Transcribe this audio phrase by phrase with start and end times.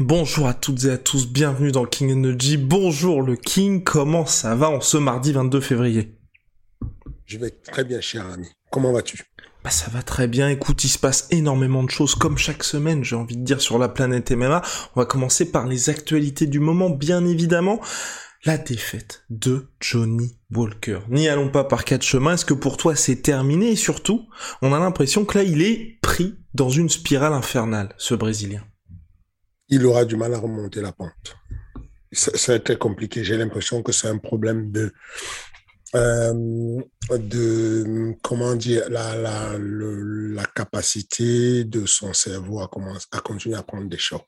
[0.00, 2.56] Bonjour à toutes et à tous, bienvenue dans King Energy.
[2.56, 6.16] Bonjour le King, comment ça va en ce mardi 22 février?
[7.26, 8.48] Je vais très bien, cher ami.
[8.70, 9.22] Comment vas-tu?
[9.62, 13.04] Bah ça va très bien, écoute, il se passe énormément de choses comme chaque semaine,
[13.04, 14.62] j'ai envie de dire, sur la planète MMA.
[14.96, 17.78] On va commencer par les actualités du moment, bien évidemment.
[18.46, 21.00] La défaite de Johnny Walker.
[21.10, 23.72] N'y allons pas par quatre chemins, est-ce que pour toi c'est terminé?
[23.72, 24.26] Et surtout,
[24.62, 28.64] on a l'impression que là il est pris dans une spirale infernale, ce Brésilien
[29.70, 31.36] il aura du mal à remonter la pente.
[32.12, 33.22] Ça, très compliqué.
[33.22, 34.92] J'ai l'impression que c'est un problème de,
[35.94, 43.62] euh, de comment dire, la, la, capacité de son cerveau à, commencer, à continuer à
[43.62, 44.26] prendre des chocs.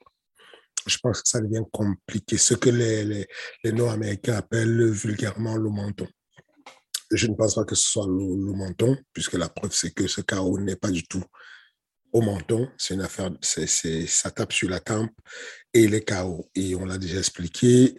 [0.86, 2.38] Je pense que ça devient compliqué.
[2.38, 3.26] Ce que les,
[3.72, 6.06] Nord-Américains appellent vulgairement le menton.
[7.10, 10.06] Je ne pense pas que ce soit le, le menton, puisque la preuve, c'est que
[10.06, 11.24] ce chaos n'est pas du tout
[12.12, 13.66] au menton, c'est une affaire, c'est,
[14.06, 15.12] ça tape sur la tempe
[15.72, 16.50] et les KO.
[16.54, 17.96] Et on l'a déjà expliqué,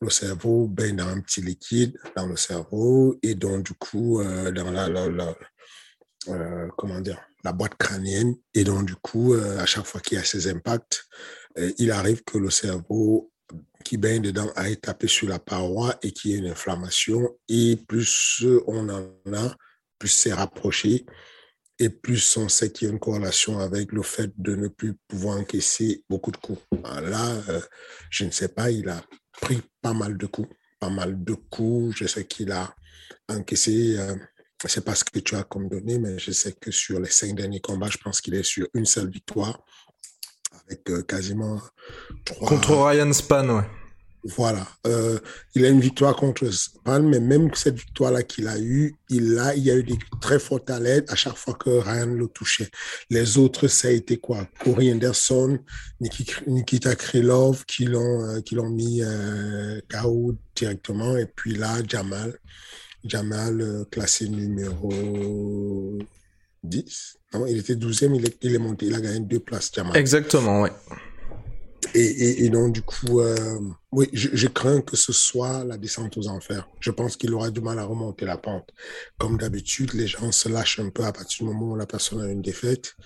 [0.00, 4.50] le cerveau baigne dans un petit liquide dans le cerveau et donc du coup euh,
[4.50, 5.34] dans la, la,
[6.28, 10.18] euh, comment dire la boîte crânienne et donc du coup euh, à chaque fois qu'il
[10.18, 11.04] y a ces impacts
[11.78, 13.32] il arrive que le cerveau
[13.84, 17.76] qui baigne dedans aille taper sur la paroi et qu'il y ait une inflammation et
[17.76, 19.56] plus on en a
[19.98, 21.06] plus c'est rapproché
[21.78, 24.94] et plus on sait qu'il y a une corrélation avec le fait de ne plus
[25.08, 26.62] pouvoir encaisser beaucoup de coups.
[26.82, 27.60] Là, euh,
[28.10, 29.02] je ne sais pas, il a
[29.40, 30.48] pris pas mal de coups,
[30.78, 31.96] pas mal de coups.
[31.96, 32.74] Je sais qu'il a
[33.28, 36.70] encaissé, je ne sais pas ce que tu as comme donné, mais je sais que
[36.70, 39.62] sur les cinq derniers combats, je pense qu'il est sur une seule victoire,
[40.64, 41.60] avec euh, quasiment
[42.24, 42.48] trois...
[42.48, 43.83] Contre Ryan Span, ouais.
[44.24, 44.66] Voilà.
[44.86, 45.18] Euh,
[45.54, 49.54] il a une victoire contre Span, mais même cette victoire-là qu'il a eue, il a,
[49.54, 52.70] il y a eu des très fortes alertes à chaque fois que Ryan le touchait.
[53.10, 54.48] Les autres, ça a été quoi?
[54.62, 55.58] Corey Anderson,
[56.00, 61.16] Nikita Krylov qui l'ont, euh, qui l'ont mis euh, KO directement.
[61.18, 62.38] Et puis là, Jamal.
[63.04, 65.98] Jamal, euh, classé numéro
[66.62, 67.16] 10.
[67.34, 68.86] Non, il était 12e, il est, il est monté.
[68.86, 69.94] Il a gagné deux places, Jamal.
[69.94, 70.70] Exactement, oui.
[71.94, 73.60] Et, et, et, donc, du coup, euh,
[73.92, 76.68] oui, je, je, crains que ce soit la descente aux enfers.
[76.80, 78.68] Je pense qu'il aura du mal à remonter la pente.
[79.16, 82.20] Comme d'habitude, les gens se lâchent un peu à partir du moment où la personne
[82.20, 82.96] a une défaite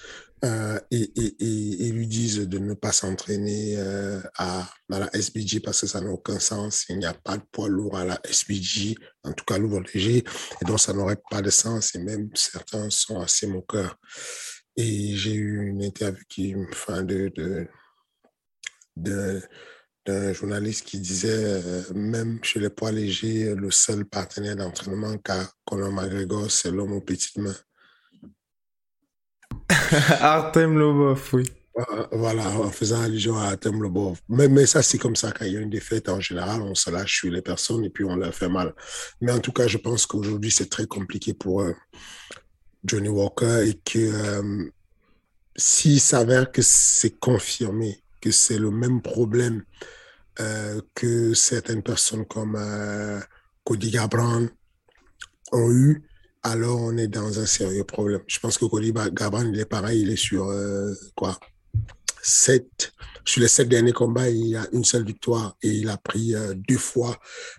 [0.45, 5.81] euh, et, et, lui disent de ne pas s'entraîner euh, à, à, la SBG parce
[5.81, 6.87] que ça n'a aucun sens.
[6.89, 8.95] Il n'y a pas de poids lourd à la SBG,
[9.25, 11.95] en tout cas lourd léger, et donc ça n'aurait pas de sens.
[11.95, 13.99] Et même certains sont assez moqueurs.
[14.77, 17.67] Et j'ai eu une interview qui, enfin, de, de
[19.03, 25.49] d'un journaliste qui disait, euh, même chez les poids légers, le seul partenaire d'entraînement qu'a
[25.65, 27.57] Conor McGregor, c'est l'homme aux petites mains.
[30.21, 31.45] Artem Lobov, oui.
[32.11, 34.21] Voilà, en faisant allusion à Artem Lobov.
[34.29, 36.75] Mais, mais ça, c'est comme ça, quand il y a une défaite, en général, on
[36.75, 38.75] se lâche sur les personnes et puis on leur fait mal.
[39.21, 41.73] Mais en tout cas, je pense qu'aujourd'hui, c'est très compliqué pour euh,
[42.85, 44.71] Johnny Walker et que euh,
[45.57, 49.65] s'il s'avère que c'est confirmé que c'est le même problème
[50.41, 53.21] euh, que certaines personnes comme euh,
[53.65, 54.47] Cody Gabran
[55.53, 56.05] ont eu,
[56.43, 58.23] alors on est dans un sérieux problème.
[58.27, 61.39] Je pense que Cody Gabran, il est pareil, il est sur euh, quoi
[62.23, 62.93] sept,
[63.25, 66.35] sur les sept derniers combats, il a une seule victoire et il a pris
[66.69, 67.19] deux fois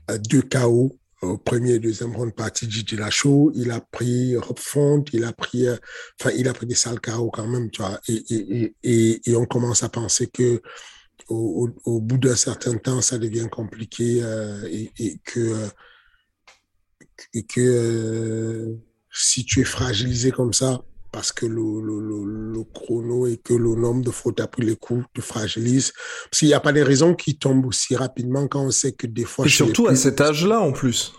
[0.09, 5.03] deux KO au premier et deuxième round partie Gigi Lachaud, il a pris Rob Font,
[5.11, 5.75] il a pris, euh,
[6.19, 9.35] enfin, il a pris des sales KO quand même, tu vois, et, et, et, et
[9.35, 10.61] on commence à penser que
[11.27, 15.67] au, au, bout d'un certain temps, ça devient compliqué euh, et, et, que, euh,
[17.33, 18.75] et que euh,
[19.11, 23.53] si tu es fragilisé comme ça, parce que le, le, le, le, chrono et que
[23.53, 25.91] le nombre de fautes après les coups te fragilise.
[26.29, 29.07] Parce qu'il n'y a pas des raisons qui tombent aussi rapidement quand on sait que
[29.07, 29.45] des fois...
[29.45, 31.13] Et surtout à cet âge-là en plus.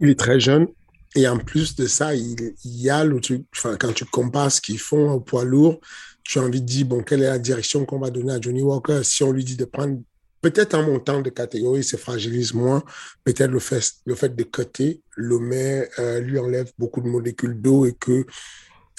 [0.00, 0.66] Il est très jeune.
[1.14, 4.60] Et en plus de ça, il, y a le truc, enfin, quand tu compares ce
[4.60, 5.80] qu'ils font au poids lourd,
[6.22, 8.62] tu as envie de dire, bon, quelle est la direction qu'on va donner à Johnny
[8.62, 9.00] Walker?
[9.02, 9.98] Si on lui dit de prendre
[10.42, 12.82] peut-être un montant de catégorie, se fragilise moins.
[13.24, 17.60] Peut-être le fait, le fait de coter le met, euh, lui enlève beaucoup de molécules
[17.60, 18.26] d'eau et que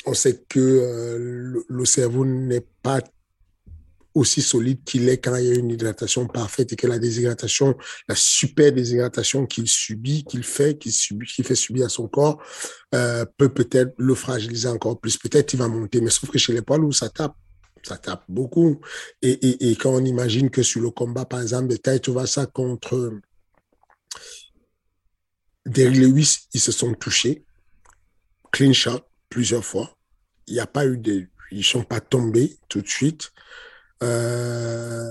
[0.06, 3.02] on sait que euh, le, cerveau n'est pas
[4.14, 7.76] aussi solide qu'il est quand il y a une hydratation parfaite et que la déshydratation,
[8.08, 12.42] la super déshydratation qu'il subit, qu'il fait, qu'il fait subir à son corps,
[12.96, 15.18] euh, peut peut-être le fragiliser encore plus.
[15.18, 17.36] Peut-être il va monter, mais sauf que chez les lourds, ça tape.
[17.84, 18.82] Ça tape beaucoup.
[19.22, 22.46] Et, et, quand on imagine que sur le combat, par exemple, de taille, tu ça
[22.46, 23.14] contre
[25.66, 27.46] Derrick Lewis, ils se sont touchés.
[28.52, 29.98] Clean shot plusieurs fois.
[30.48, 31.28] Il n'y a pas eu de.
[31.52, 33.32] Ils ne sont pas tombés tout de suite.
[34.04, 35.10] Euh,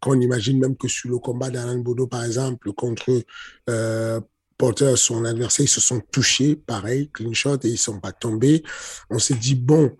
[0.00, 3.22] quand on imagine même que sur le combat d'Alain Bodo, par exemple, contre
[3.68, 4.20] euh,
[4.56, 8.12] Porter, son adversaire, ils se sont touchés, pareil, clean shot, et ils ne sont pas
[8.12, 8.62] tombés.
[9.08, 9.96] On s'est dit, bon,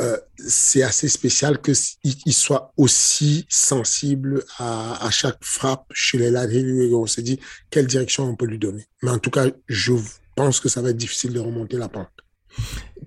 [0.00, 7.02] euh, c'est assez spécial qu'il soit aussi sensible à, chaque frappe chez les latéraux.
[7.02, 7.40] On s'est dit,
[7.70, 8.86] quelle direction on peut lui donner.
[9.02, 9.94] Mais en tout cas, je
[10.36, 12.08] pense que ça va être difficile de remonter la pente.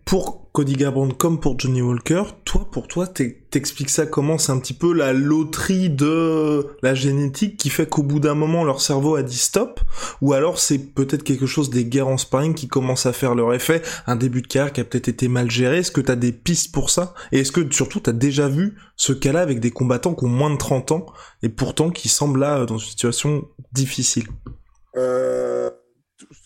[0.06, 4.38] Pour Cody Garbrandt comme pour Johnny Walker, toi, pour toi, t'expliques ça comment?
[4.38, 8.66] C'est un petit peu la loterie de la génétique qui fait qu'au bout d'un moment,
[8.66, 9.80] leur cerveau a dit stop?
[10.22, 13.54] Ou alors c'est peut-être quelque chose des guerres en sparring qui commencent à faire leur
[13.54, 15.78] effet, un début de carrière qui a peut-être été mal géré.
[15.78, 17.14] Est-ce que t'as des pistes pour ça?
[17.32, 20.52] Et est-ce que surtout t'as déjà vu ce cas-là avec des combattants qui ont moins
[20.52, 21.06] de 30 ans
[21.44, 24.28] et pourtant qui semblent là dans une situation difficile?
[24.98, 25.70] Euh,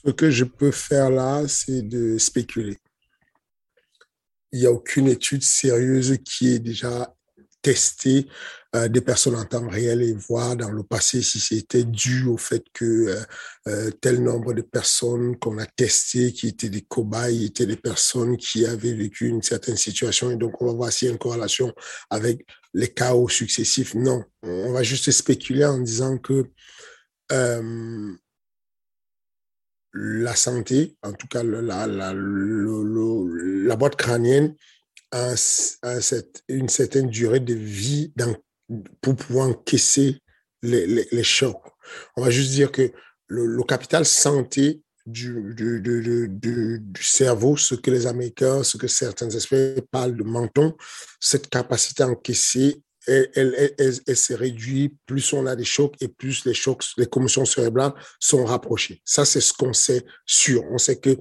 [0.05, 2.77] Ce que je peux faire là, c'est de spéculer
[4.51, 7.13] il n'y a aucune étude sérieuse qui ait déjà
[7.65, 8.27] testé
[8.75, 12.37] euh, des personnes en temps réel et voir dans le passé si c'était dû au
[12.37, 13.21] fait que euh,
[13.67, 18.37] euh, tel nombre de personnes qu'on a testées, qui étaient des cobayes, étaient des personnes
[18.37, 20.29] qui avaient vécu une certaine situation.
[20.29, 21.73] Et donc, on va voir s'il y a une corrélation
[22.11, 22.45] avec
[22.75, 23.95] les chaos successifs.
[23.95, 26.51] Non, on va juste spéculer en disant que
[29.95, 34.55] la santé, en tout cas la, la, la boîte crânienne,
[35.11, 35.33] a,
[36.49, 38.13] une certaine durée de vie
[39.01, 40.19] pour pouvoir encaisser
[40.61, 41.61] les, les, les, chocs.
[42.17, 42.91] On va juste dire que
[43.27, 48.87] le, le capital santé du, du, du, du, cerveau, ce que les Américains, ce que
[48.87, 50.75] certains experts parlent de menton,
[51.21, 53.73] cette capacité à encaisser elle, elle,
[54.07, 57.93] elle, se réduit, plus on a des chocs et plus les chocs, les commotions cérébrales
[58.19, 59.01] sont rapprochées.
[59.05, 60.63] Ça, c'est ce qu'on sait sûr.
[60.71, 61.17] On sait que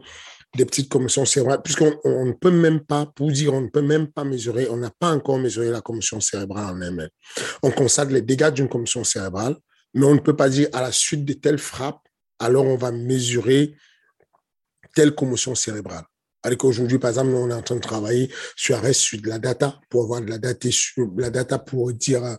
[0.56, 3.82] des petites commotions cérébrales, puisqu'on on ne peut même pas, pour dire, on ne peut
[3.82, 7.08] même pas mesurer, on n'a pas encore mesuré la commotion cérébrale en elle-même.
[7.62, 9.56] On constate les dégâts d'une commotion cérébrale,
[9.94, 12.00] mais on ne peut pas dire à la suite de telle frappe,
[12.38, 13.74] alors on va mesurer
[14.94, 16.04] telle commotion cérébrale.
[16.44, 19.38] Alors qu'aujourd'hui, par exemple, on est en train de travailler sur reste sur de la
[19.38, 22.36] data pour avoir de la data, sur la data pour dire, euh,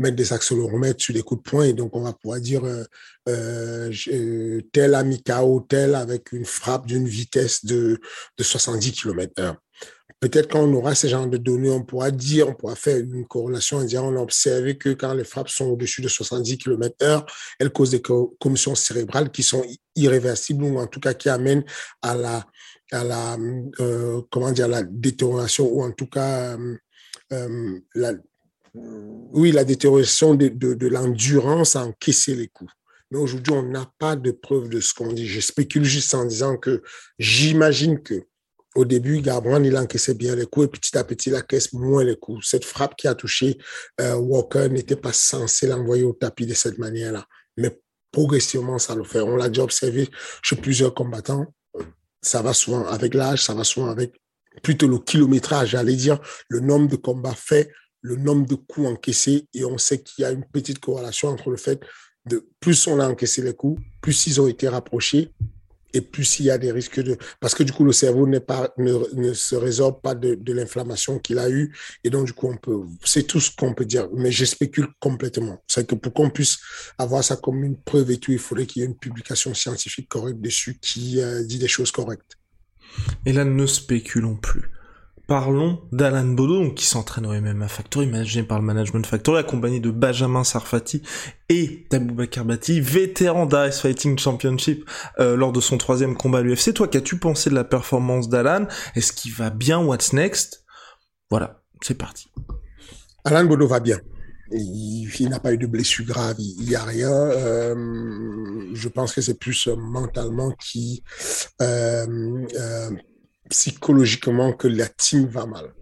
[0.00, 1.64] mettre des accéléromètres sur des coups de poing.
[1.64, 2.82] Et donc, on va pouvoir dire euh,
[3.28, 8.00] euh, tel ami KO, tel avec une frappe d'une vitesse de,
[8.36, 9.56] de 70 km heure.
[10.20, 13.26] Peut-être quand on aura ce genre de données, on pourra dire, on pourra faire une
[13.26, 16.94] corrélation en disant, on a observé que quand les frappes sont au-dessus de 70 km
[17.02, 17.26] heure,
[17.58, 19.64] elles causent des commotions cérébrales qui sont
[19.96, 21.64] irréversibles ou en tout cas qui amènent
[22.00, 22.46] à la
[22.92, 23.36] à la,
[23.80, 26.76] euh, comment dire, la détérioration ou en tout cas, euh,
[27.32, 28.12] euh, la,
[28.74, 32.72] oui, la détérioration de, de, de l'endurance à encaisser les coups.
[33.10, 35.26] Mais aujourd'hui, on n'a pas de preuve de ce qu'on dit.
[35.26, 36.82] Je spécule juste en disant que
[37.18, 38.26] j'imagine que
[38.74, 42.04] au début, Gabran, il encaissait bien les coups et petit à petit, il encaisse moins
[42.04, 42.46] les coups.
[42.48, 43.58] Cette frappe qui a touché
[44.00, 47.26] euh, Walker n'était pas censé l'envoyer au tapis de cette manière-là.
[47.56, 47.78] Mais
[48.10, 49.20] progressivement, ça le fait.
[49.20, 50.08] On l'a déjà observé
[50.42, 51.46] chez plusieurs combattants
[52.24, 54.14] ça va souvent avec l'âge, ça va souvent avec
[54.62, 59.46] plutôt le kilométrage, j'allais dire, le nombre de combats faits, le nombre de coups encaissés,
[59.54, 61.80] et on sait qu'il y a une petite corrélation entre le fait
[62.26, 65.32] de plus on a encaissé les coups, plus ils ont été rapprochés,
[65.94, 67.16] et plus il y a des risques de...
[67.40, 71.38] Parce que du coup, le cerveau pas, ne, se résorbe pas de, de l'inflammation qu'il
[71.38, 71.74] a eue.
[72.02, 72.82] Et donc, du coup, on peut...
[73.04, 74.08] C'est tout ce qu'on peut dire.
[74.12, 75.62] Mais je spécule complètement.
[75.68, 76.58] C'est que pour qu'on puisse
[76.98, 80.08] avoir ça comme une preuve et tout, il faudrait qu'il y ait une publication scientifique
[80.08, 82.36] correcte dessus qui euh, dit des choses correctes.
[83.24, 84.70] Et là, ne spéculons plus
[85.26, 89.90] parlons d'Alan Bodo, qui s'entraîne au MMA Factory, managé par le Management Factory, accompagné de
[89.90, 91.02] Benjamin Sarfati
[91.48, 94.88] et d'Aboubacar Bati, vétéran d'Ice Fighting Championship
[95.18, 96.74] euh, lors de son troisième combat à l'UFC.
[96.74, 98.66] Toi, qu'as-tu pensé de la performance d'Alan?
[98.94, 99.80] Est-ce qu'il va bien?
[99.80, 100.64] What's next?
[101.30, 102.28] Voilà, c'est parti.
[103.24, 103.98] Alan Bodo va bien.
[104.52, 107.10] il, n'a pas eu de blessure grave, il n'y a rien.
[107.10, 107.74] Euh,
[108.74, 111.02] je pense que c'est plus mentalement qui,
[111.62, 112.46] euh,
[113.48, 115.74] psychologiquement, que la team va mal.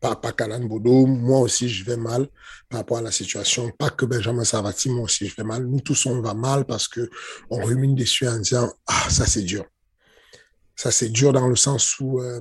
[0.00, 2.26] Pas, pas qu'Alan Bodo, moi aussi je vais mal
[2.70, 3.70] par rapport à la situation.
[3.70, 5.66] Pas que Benjamin Savati, moi aussi je vais mal.
[5.66, 7.10] Nous tous on va mal parce que
[7.50, 9.66] on rumine dessus en disant ah ça c'est dur.
[10.74, 12.40] Ça c'est dur dans le sens où euh,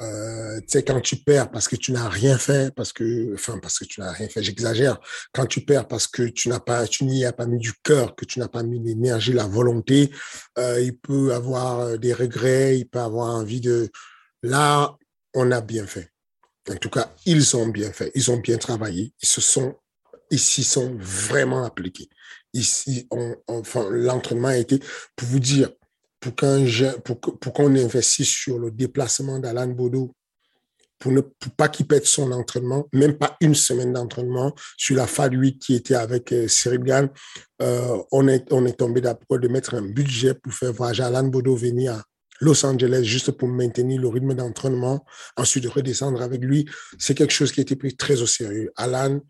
[0.00, 3.78] tu sais, quand tu perds parce que tu n'as rien fait, parce que, enfin, parce
[3.78, 4.98] que tu n'as rien fait, j'exagère.
[5.32, 8.14] Quand tu perds parce que tu n'as pas, tu n'y as pas mis du cœur,
[8.14, 10.10] que tu n'as pas mis l'énergie, la volonté,
[10.58, 13.90] euh, il peut avoir euh, des regrets, il peut avoir envie de.
[14.42, 14.96] Là,
[15.34, 16.10] on a bien fait.
[16.70, 18.10] En tout cas, ils ont bien fait.
[18.14, 19.12] Ils ont bien travaillé.
[19.22, 19.76] Ils se sont,
[20.30, 22.08] ils s'y sont vraiment appliqués.
[22.52, 24.78] Ici, on, enfin, l'entraînement a été,
[25.16, 25.70] pour vous dire,
[26.20, 30.14] pour qu'on investisse sur le déplacement d'Alan Bodo,
[31.00, 35.06] pour ne pour pas qu'il pète son entraînement, même pas une semaine d'entraînement, sur la
[35.06, 37.08] FAD 8 qui était avec euh, Cyril Gann,
[37.62, 41.24] euh, on, est, on est tombé d'accord de mettre un budget pour faire voyager Alan
[41.24, 42.02] Bodo venir à
[42.40, 45.04] Los Angeles juste pour maintenir le rythme d'entraînement,
[45.36, 46.68] ensuite de redescendre avec lui.
[46.98, 48.70] C'est quelque chose qui a été pris très au sérieux.
[48.76, 49.20] Alan,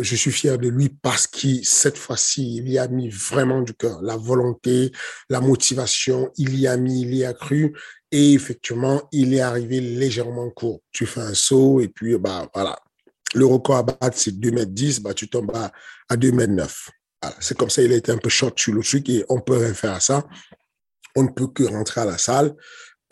[0.00, 3.74] je suis fier de lui parce qu'il, cette fois-ci, il y a mis vraiment du
[3.74, 4.92] cœur, la volonté,
[5.30, 7.74] la motivation, il y a mis, il y a cru.
[8.10, 10.80] Et effectivement, il est arrivé légèrement court.
[10.92, 12.78] Tu fais un saut et puis, bah, voilà.
[13.34, 15.72] Le record à battre, c'est 2 mètres 10, bah, tu tombes à,
[16.08, 16.90] à 2 mètres 9.
[17.22, 17.36] Voilà.
[17.40, 19.56] C'est comme ça, il a été un peu short sur le truc et on peut
[19.56, 20.26] rien faire à ça.
[21.16, 22.54] On ne peut que rentrer à la salle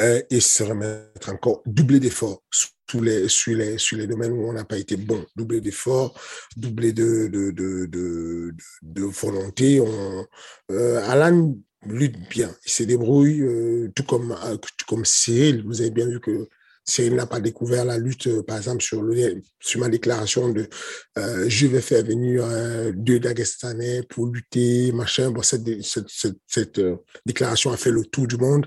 [0.01, 2.43] euh, et se remettre encore, doubler d'efforts
[2.87, 5.25] tous les, sur, les, sur les domaines où on n'a pas été bon.
[5.37, 6.19] Doubler d'efforts,
[6.57, 9.81] doubler de, de, de, de, de volonté.
[9.81, 10.27] On,
[10.71, 15.65] euh, Alan lutte bien, il se débrouille, euh, tout comme, euh, tout comme Cyril.
[15.67, 16.49] Vous avez bien vu que
[16.89, 20.69] Cyril n'a pas découvert la lutte, euh, par exemple, sur, le, sur ma déclaration de
[21.19, 25.31] euh, je vais faire venir euh, deux Dagestanais pour lutter, machin.
[25.31, 28.67] Bon, cette, cette, cette, cette euh, déclaration a fait le tour du monde.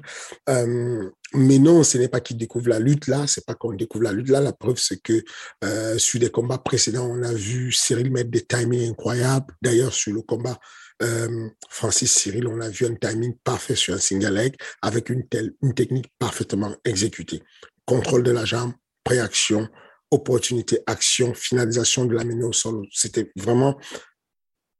[0.50, 4.04] Euh, mais non, ce n'est pas qu'il découvre la lutte là, c'est pas qu'on découvre
[4.04, 4.42] la lutte là.
[4.42, 5.24] La preuve, c'est que
[5.64, 9.54] euh, sur des combats précédents, on a vu Cyril mettre des timings incroyables.
[9.62, 10.60] D'ailleurs, sur le combat
[11.02, 15.28] euh, Francis Cyril, on a vu un timing parfait sur un single leg avec une
[15.28, 17.44] telle, une technique parfaitement exécutée
[17.89, 19.67] contrôle de la jambe, préaction,
[20.12, 22.86] opportunité, action, finalisation de la menée au sol.
[22.91, 23.79] C'était vraiment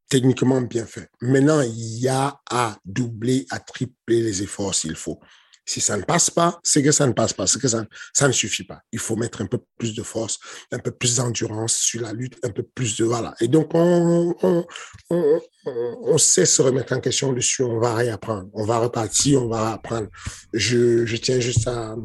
[0.10, 1.10] techniquement bien fait.
[1.20, 5.20] Maintenant, il y a à doubler, à tripler les efforts s'il faut.
[5.66, 7.86] Si ça ne passe pas, c'est que ça ne passe pas, c'est que ça,
[8.28, 8.82] ne suffit pas.
[8.92, 10.40] Il faut mettre un peu plus de force,
[10.72, 13.34] un peu plus d'endurance sur la lutte, un peu plus de voilà.
[13.40, 14.66] Et donc, on, on,
[15.12, 19.48] on, on, sait se remettre en question dessus, on va réapprendre, on va repartir, on
[19.48, 20.08] va apprendre.
[20.54, 21.96] Je, je tiens juste à,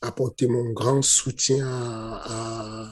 [0.00, 2.90] apporter mon grand soutien à,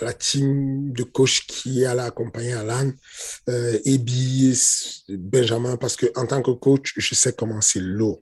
[0.00, 2.90] la team de coach qui allait accompagner Alan,
[3.48, 4.58] euh, Ebi,
[5.08, 8.20] Benjamin, parce que en tant que coach, je sais comment c'est lourd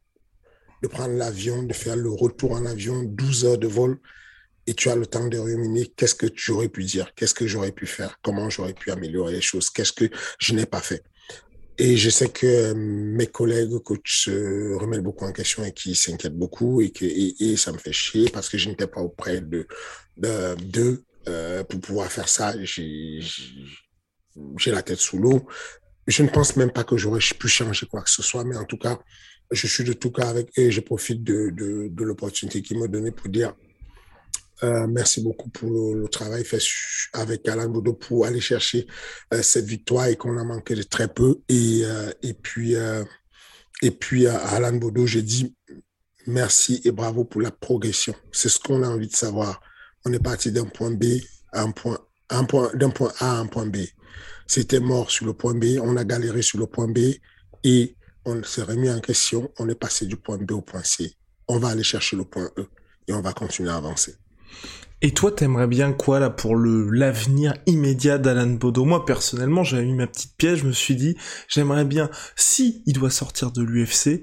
[0.83, 3.99] de prendre l'avion, de faire le retour en avion, 12 heures de vol,
[4.67, 7.47] et tu as le temps de ruminer qu'est-ce que tu aurais pu dire, qu'est-ce que
[7.47, 11.03] j'aurais pu faire, comment j'aurais pu améliorer les choses, qu'est-ce que je n'ai pas fait.
[11.79, 15.95] Et je sais que euh, mes collègues coachs se remettent beaucoup en question et qui
[15.95, 19.41] s'inquiètent beaucoup et que et, ça me fait chier parce que je n'étais pas auprès
[19.41, 19.67] de
[20.17, 22.55] d'eux euh, pour pouvoir faire ça.
[22.63, 23.23] J'ai
[24.67, 25.47] la tête sous l'eau.
[26.07, 28.65] Je ne pense même pas que j'aurais pu changer quoi que ce soit, mais en
[28.65, 28.99] tout cas,
[29.51, 32.87] je suis de tout cas avec et je profite de, de, de l'opportunité qu'ils m'ont
[32.87, 33.55] donnée pour dire
[34.63, 36.63] euh, merci beaucoup pour le, travail fait
[37.13, 38.87] avec Alain Bodo pour aller chercher
[39.35, 41.41] euh, cette victoire et qu'on a manqué de très peu.
[41.49, 42.75] Et, euh, et puis,
[43.83, 45.55] et puis à Alain Bodo, je dis
[46.27, 48.15] merci et bravo pour la progression.
[48.31, 49.61] C'est ce qu'on a envie de savoir.
[50.05, 51.05] On est parti d'un point B
[51.53, 51.99] à un point,
[52.75, 53.79] d'un point A à un point B.
[54.47, 56.99] C'était mort sur le point B, on a galéré sur le point B
[57.65, 59.51] et on s'est remis en question.
[59.59, 61.15] On est passé du point B au point C.
[61.49, 62.67] On va aller chercher le point E
[63.09, 64.17] et on va continuer à avancer.
[65.05, 68.85] Et toi, t'aimerais bien quoi là pour l'avenir immédiat d'Alan Bodo?
[68.85, 70.61] Moi, personnellement, j'avais mis ma petite pièce.
[70.61, 71.17] Je me suis dit,
[71.49, 74.23] j'aimerais bien, si il doit sortir de l'UFC,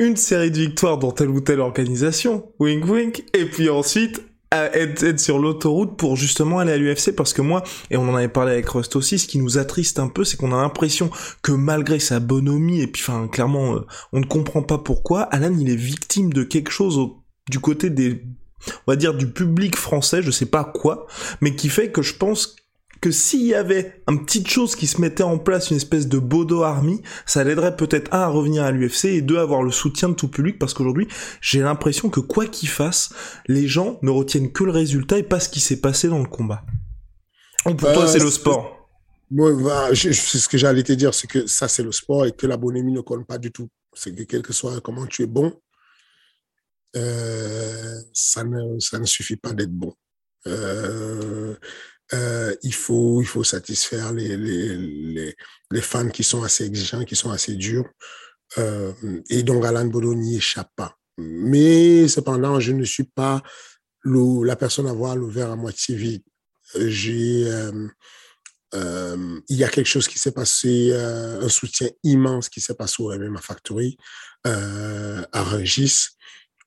[0.00, 4.20] une série de victoires dans telle ou telle organisation, wink wink, et puis ensuite
[4.52, 8.28] être, sur l'autoroute pour justement aller à l'UFC parce que moi, et on en avait
[8.28, 11.10] parlé avec Rust aussi, ce qui nous attriste un peu, c'est qu'on a l'impression
[11.42, 15.56] que malgré sa bonhomie, et puis enfin clairement, euh, on ne comprend pas pourquoi, Alan
[15.58, 16.98] il est victime de quelque chose
[17.50, 18.24] du côté des
[18.86, 21.06] on va dire du public français, je sais pas quoi,
[21.40, 22.56] mais qui fait que je pense
[23.02, 26.18] que s'il y avait une petite chose qui se mettait en place, une espèce de
[26.18, 29.72] Bodo Army, ça l'aiderait peut-être un à revenir à l'UFC et deux à avoir le
[29.72, 31.08] soutien de tout public parce qu'aujourd'hui
[31.40, 33.12] j'ai l'impression que quoi qu'il fasse,
[33.48, 36.28] les gens ne retiennent que le résultat et pas ce qui s'est passé dans le
[36.28, 36.64] combat.
[37.64, 38.88] pour toi, c'est le sport.
[39.32, 39.50] Moi,
[39.94, 42.56] c'est ce que j'allais te dire, c'est que ça, c'est le sport et que la
[42.56, 43.68] bonhomie ne compte pas du tout.
[43.94, 45.52] C'est que quel que soit comment tu es bon,
[46.96, 49.94] euh, ça, ne, ça ne suffit pas d'être bon.
[50.46, 51.54] Euh,
[52.12, 55.34] euh, il, faut, il faut satisfaire les, les,
[55.70, 57.88] les, fans qui sont assez exigeants, qui sont assez durs.
[59.30, 60.96] et donc, Alan Bodo n'y échappe pas.
[61.16, 63.42] Mais cependant, je ne suis pas
[64.04, 66.22] la personne à voir le verre à moitié vide.
[66.74, 67.46] Il
[69.48, 73.40] y a quelque chose qui s'est passé, un soutien immense qui s'est passé au MMA
[73.40, 73.96] Factory
[74.44, 76.08] à Rungis.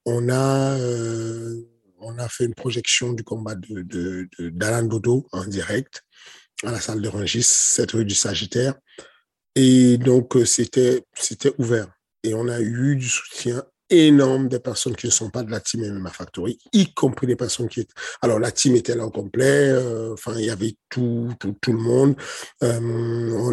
[0.06, 1.62] On a, euh,
[2.00, 6.04] on a fait une projection du combat de, de, de Bodo en direct
[6.64, 8.76] à la salle de Rungis, cette rue du Sagittaire.
[9.56, 11.04] Et donc, euh, c'était
[11.58, 11.88] ouvert.
[12.24, 13.64] Et on a eu du soutien
[13.98, 17.36] énorme des personnes qui ne sont pas de la team MMA Factory, y compris des
[17.36, 17.94] personnes qui étaient...
[18.22, 21.74] Alors, la team était là au complet, euh, enfin, il y avait tout, tout, tout
[21.74, 22.16] le monde.
[22.64, 22.80] Euh,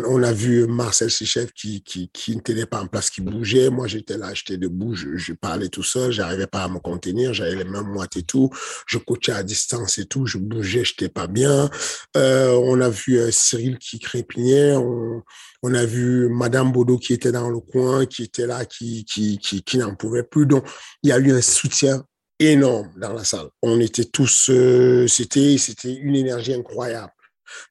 [0.06, 3.70] on, a vu Marcel Sichev qui, qui, qui n'était pas en place, qui bougeait.
[3.70, 7.56] Moi, j'étais là, j'étais debout, je, parlais tout seul, j'arrivais pas à me contenir, j'avais
[7.56, 8.50] les mains moites et tout.
[8.86, 11.70] Je coachais à distance et tout, je bougeais, j'étais pas bien.
[12.16, 15.22] Euh, on a vu Cyril qui crépignait, on,
[15.62, 19.38] on a vu Madame Bodo qui était dans le coin, qui était là, qui, qui,
[19.38, 20.46] qui, qui n'en pouvait plus.
[20.46, 20.64] Donc,
[21.02, 22.04] il y a eu un soutien
[22.38, 23.48] énorme dans la salle.
[23.62, 27.12] On était tous, euh, c'était, c'était une énergie incroyable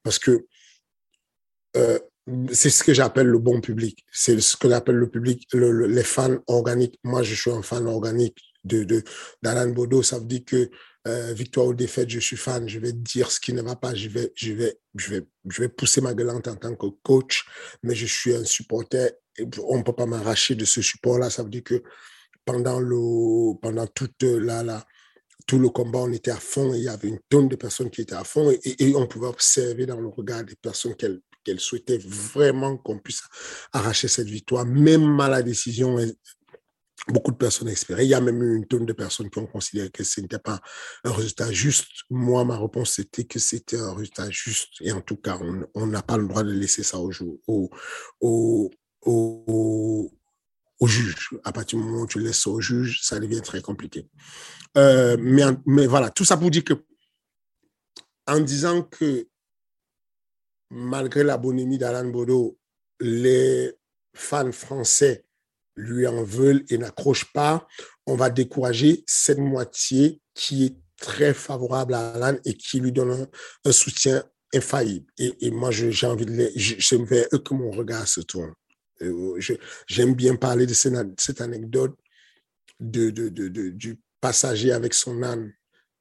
[0.02, 0.46] parce que
[1.76, 1.98] euh,
[2.52, 4.04] c'est ce que j'appelle le bon public.
[4.12, 6.98] C'est ce que j'appelle le public, le, les fans organiques.
[7.02, 9.02] Moi, je suis un fan organique de, de
[9.42, 10.02] d'Alan Bodo.
[10.02, 10.70] Ça veut dire que
[11.08, 12.68] euh, victoire ou défaite, je suis fan.
[12.68, 13.94] Je vais dire ce qui ne va pas.
[13.94, 17.44] Je vais, je vais, je vais, je vais pousser ma gueulante en tant que coach,
[17.82, 19.10] mais je suis un supporter.
[19.64, 21.28] On ne peut pas m'arracher de ce support-là.
[21.28, 21.82] Ça veut dire que
[22.44, 24.84] pendant le, pendant toute la, la,
[25.46, 27.90] tout le combat, on était à fond et il y avait une tonne de personnes
[27.90, 31.98] qui étaient à fond et, on pouvait observer dans le regard des personnes qu'elles souhaitaient
[31.98, 33.22] vraiment qu'on puisse
[33.72, 35.98] arracher cette victoire, même à la décision.
[37.08, 38.06] Beaucoup de personnes espéraient.
[38.06, 40.38] Il y a même eu une tonne de personnes qui ont considéré que ce n'était
[40.38, 40.60] pas
[41.02, 41.88] un résultat juste.
[42.10, 44.74] Moi, ma réponse, c'était que c'était un résultat juste.
[44.82, 45.36] Et en tout cas,
[45.74, 47.10] on n'a pas le droit de laisser ça au,
[47.48, 47.70] au,
[48.20, 50.12] au, au,
[50.80, 51.30] au juge.
[51.44, 54.08] À partir du moment où tu laisses ça au juge, ça devient très compliqué.
[54.76, 56.74] Euh, mais, mais voilà, tout ça pour dire que,
[58.26, 59.28] en disant que
[60.70, 62.58] malgré la bonhomie d'Alan Bodo,
[63.00, 63.72] les
[64.14, 65.24] fans français
[65.76, 67.66] lui en veulent et n'accrochent pas,
[68.06, 73.28] on va décourager cette moitié qui est très favorable à Alan et qui lui donne
[73.64, 75.06] un, soutien infaillible.
[75.18, 78.52] Et, moi, j'ai envie de les, je, vers eux que mon regard se tourne.
[79.86, 81.96] J'aime bien parler de cette, anecdote
[82.80, 83.10] de,
[83.70, 85.52] du passager avec son âne,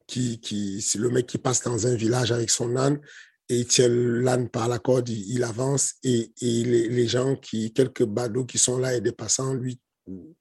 [0.08, 3.00] qui, qui, c'est le mec qui passe dans un village avec son âne
[3.52, 8.06] et il tient l'âne par la corde, il, avance et, et les, gens qui, quelques
[8.06, 9.78] badauds qui sont là et des passants, lui,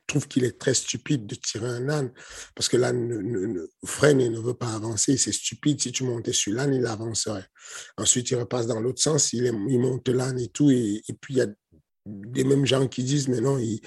[0.06, 2.12] trouvent qu'il est très stupide de tirer un âne
[2.54, 5.16] parce que l'âne ne, ne, ne, freine et ne veut pas avancer.
[5.16, 5.80] C'est stupide.
[5.80, 7.46] Si tu montais sur l'âne, il avancerait.
[7.96, 10.70] Ensuite, il repasse dans l'autre sens, il monte l'âne et tout.
[10.70, 11.48] Et, et puis, il y a
[12.06, 13.80] des mêmes gens qui disent mais non il,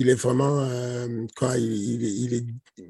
[0.00, 2.44] il est vraiment euh, quoi il, est,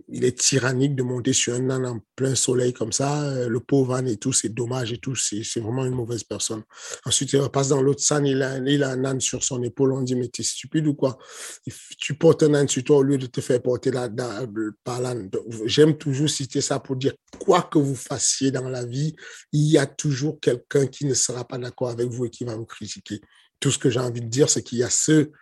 [0.09, 3.61] il, est, tyrannique de monter sur un âne en plein soleil comme ça euh, le
[3.61, 6.63] pauvre âne et tout c'est dommage et tout c'est vraiment une mauvaise personne.
[7.07, 9.95] Ensuite il repasse dans l'autre scène il a, il a un âne sur son épaule
[9.95, 11.19] on dit mais t'es stupide ou quoi?
[11.99, 14.47] Tu portes un âne sur toi au lieu de te faire porter la, la,
[14.85, 15.31] par l'âne.
[15.65, 19.17] J'aime toujours citer ça pour dire quoi que vous fassiez dans la vie
[19.53, 22.55] il y a toujours quelqu'un qui ne sera pas d'accord avec vous et qui va
[22.55, 23.21] vous critiquer
[23.61, 25.33] tout ce que j'ai envie de dire, c'est qu'il y a ceux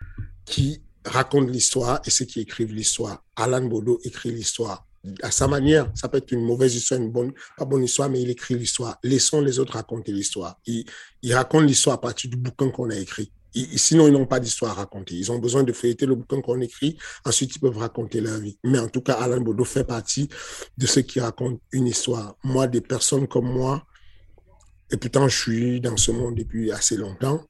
[0.45, 3.23] qui racontent l'histoire et ceux qui écrivent l'histoire.
[3.35, 4.85] Alan Bodo écrit l'histoire.
[5.21, 8.21] À sa manière, ça peut être une mauvaise histoire, une bonne, pas bonne histoire, mais
[8.21, 8.97] il écrit l'histoire.
[9.03, 10.59] Laissons les autres raconter l'histoire.
[10.65, 10.85] Il,
[11.21, 13.31] il raconte l'histoire à partir du bouquin qu'on a écrit.
[13.75, 15.15] Sinon, ils n'ont pas d'histoire à raconter.
[15.15, 16.97] Ils ont besoin de feuilleter le bouquin qu'on écrit.
[17.25, 18.59] Ensuite, ils peuvent raconter leur vie.
[18.63, 20.29] Mais en tout cas, Alan Bodo fait partie
[20.77, 22.35] de ceux qui racontent une histoire.
[22.43, 23.85] Moi, des personnes comme moi,
[24.91, 27.45] et pourtant, je suis dans ce monde depuis assez longtemps,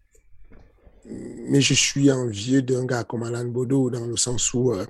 [1.09, 4.85] mais je suis envieux d'un gars comme Alan Bodo dans le sens où euh,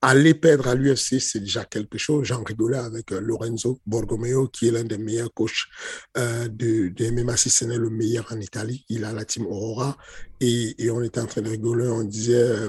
[0.00, 2.24] aller perdre à l'UFC, c'est déjà quelque chose.
[2.26, 5.66] J'en rigolais avec euh, Lorenzo Borgomeo, qui est l'un des meilleurs coachs
[6.16, 8.84] euh, de, MMA, si ce n'est le meilleur en Italie.
[8.88, 9.96] Il a la team Aurora
[10.40, 11.88] et, on était en train de rigoler.
[11.88, 12.68] On disait,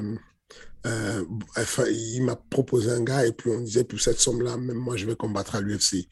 [0.84, 4.98] enfin, il m'a proposé un gars et puis on disait, pour cette somme-là, même moi,
[4.98, 6.08] je vais combattre à l'UFC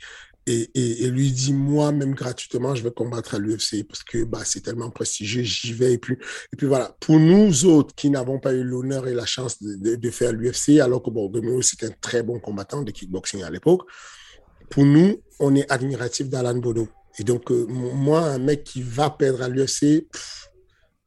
[0.48, 4.62] et, lui dit moi même gratuitement je vais combattre à l'UFC parce que bah c'est
[4.62, 6.16] tellement prestigieux j'y vais et puis
[6.54, 6.96] et puis voilà.
[7.00, 10.80] Pour nous autres qui n'avons pas eu l'honneur et la chance de, de, faire l'UFC
[10.80, 11.30] alors que bon
[11.62, 13.82] c'était un très bon combattant de kickboxing à l'époque
[14.70, 16.88] pour nous on est admiratif d'Alan Bodo
[17.20, 20.08] Et donc, euh, moi, un mec qui va perdre à l'UFC,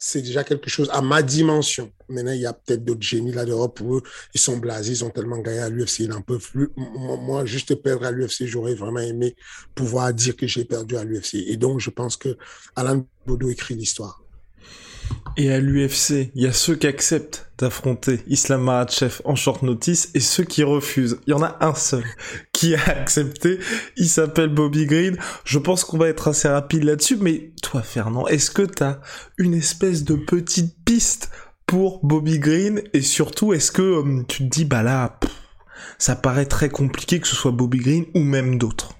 [0.02, 1.92] c'est déjà quelque chose à ma dimension.
[2.08, 4.02] Maintenant, il y a peut-être d'autres génies là dehors pour eux.
[4.34, 6.70] Ils sont blasés, ils ont tellement gagné à l'UFC, ils n'en peuvent plus.
[6.74, 9.36] Moi, juste perdre à l'UFC, j'aurais vraiment aimé
[9.74, 11.34] pouvoir dire que j'ai perdu à l'UFC.
[11.34, 12.38] Et donc, je pense que
[12.76, 14.22] Alain Bodo écrit l'histoire.
[15.36, 20.10] Et à l'UFC, il y a ceux qui acceptent d'affronter Islam Makhachev en short notice
[20.14, 21.18] et ceux qui refusent.
[21.26, 22.04] Il y en a un seul
[22.52, 23.58] qui a accepté.
[23.96, 25.16] Il s'appelle Bobby Green.
[25.44, 27.16] Je pense qu'on va être assez rapide là-dessus.
[27.16, 29.00] Mais toi, Fernand, est-ce que t'as
[29.38, 31.30] une espèce de petite piste
[31.66, 32.82] pour Bobby Green?
[32.92, 35.18] Et surtout, est-ce que euh, tu te dis, bah là,
[35.98, 38.99] ça paraît très compliqué que ce soit Bobby Green ou même d'autres?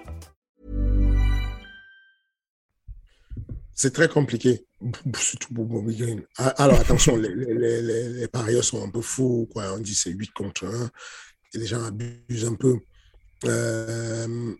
[3.81, 4.67] C'est très compliqué,
[5.17, 6.21] surtout pour Bobby Green.
[6.37, 9.49] Alors attention, les, les, les, les, parieurs sont un peu fous.
[9.51, 9.73] Quoi.
[9.73, 10.91] On dit c'est 8 contre 1
[11.55, 12.77] et les gens abusent un peu.
[13.45, 14.53] Euh,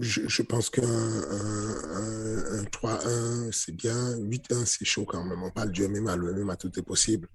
[0.00, 4.16] je, je, pense qu'un un, un, 3-1, c'est bien.
[4.16, 5.42] 8-1, c'est chaud quand même.
[5.42, 7.28] On parle du MMA, le MMA, tout est possible.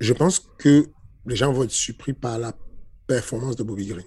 [0.00, 0.88] Je pense que
[1.24, 2.52] les gens vont être surpris par la
[3.06, 4.06] performance de Bobby Green.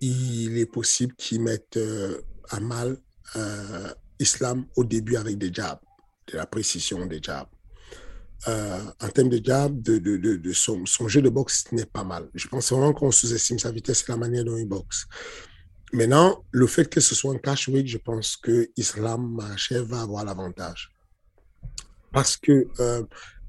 [0.00, 2.98] Il est possible qu'ils mettent euh, à mal
[3.34, 5.80] euh, Islam au début avec des jabs,
[6.28, 7.48] de la précision des jabs.
[8.48, 12.04] Euh, en termes de jab, de, de, de, son, son, jeu de boxe n'est pas
[12.04, 12.30] mal.
[12.34, 15.06] Je pense vraiment qu'on sous-estime sa vitesse et la manière dont il boxe.
[15.92, 20.02] Maintenant, le fait que ce soit un cash weight, je pense que Islam Mahachev va
[20.02, 20.90] avoir l'avantage.
[22.12, 23.02] Parce que euh,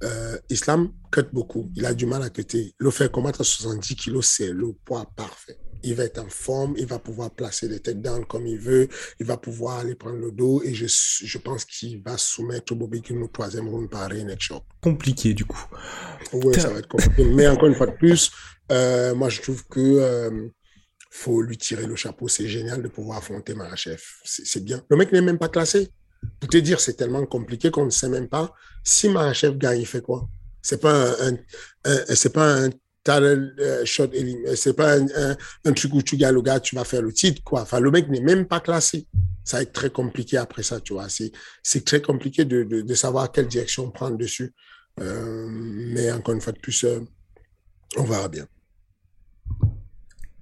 [0.03, 1.71] euh, Islam cut beaucoup.
[1.75, 2.73] Il a du mal à cutter.
[2.77, 6.75] Le faire combattre à 70 kilos, c'est le poids parfait il va être en forme,
[6.77, 8.87] il va pouvoir placer les takedowns comme il veut,
[9.19, 13.01] il va pouvoir aller prendre le dos et je, je pense qu'il va soumettre Bobby
[13.01, 14.63] Green au troisième round par neck shot.
[14.81, 15.65] Compliqué du coup.
[16.33, 17.23] Oui, ça va être compliqué.
[17.25, 18.31] Mais encore une fois de plus,
[18.71, 20.47] euh, moi je trouve que euh,
[21.11, 22.27] faut lui tirer le chapeau.
[22.27, 24.01] C'est génial de pouvoir affronter Marachev.
[24.23, 24.83] C'est bien.
[24.89, 25.89] Le mec n'est même pas classé.
[26.39, 29.87] Pour te dire, c'est tellement compliqué qu'on ne sait même pas si Marachev gagne, il
[29.87, 30.29] fait quoi?
[30.61, 31.37] C'est pas un, un,
[31.85, 32.69] un c'est pas un
[33.03, 34.09] talent uh, shot
[34.55, 37.61] c'est pas un, truc où tu gagnes le gars, tu vas faire le titre, quoi.
[37.61, 39.07] Enfin, le mec n'est même pas classé.
[39.43, 41.07] Ça va être très compliqué après ça, tu vois.
[41.09, 44.53] C'est, très compliqué de, de, de, savoir quelle direction prendre dessus.
[44.99, 46.99] Euh, mais encore une fois de plus, euh,
[47.97, 48.45] on verra bien.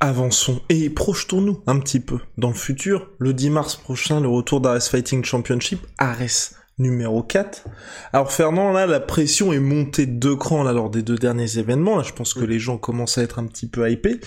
[0.01, 3.09] Avançons et projetons-nous un petit peu dans le futur.
[3.19, 5.79] Le 10 mars prochain, le retour d'Ares Fighting Championship.
[5.97, 7.65] Ares numéro 4.
[8.13, 11.57] Alors Fernand, là, la pression est montée de deux crans là, lors des deux derniers
[11.57, 11.97] événements.
[11.97, 14.19] Là, je pense que les gens commencent à être un petit peu hypés.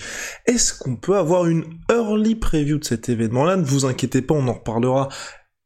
[0.45, 3.57] Est-ce qu'on peut avoir une early preview de cet événement-là?
[3.57, 5.09] Ne vous inquiétez pas, on en reparlera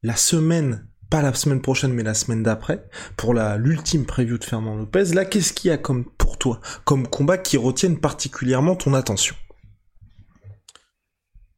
[0.02, 2.84] la semaine, pas la semaine prochaine, mais la semaine d'après,
[3.18, 5.14] pour la l'ultime preview de Fernand Lopez.
[5.14, 9.36] Là, qu'est-ce qu'il y a comme pour toi, comme combat qui retienne particulièrement ton attention?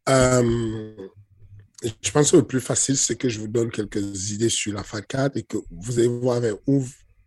[0.08, 0.92] Euh,
[1.82, 4.82] je pense que le plus facile, c'est que je vous donne quelques idées sur la
[4.82, 6.86] FAT4 et que vous allez voir avec où,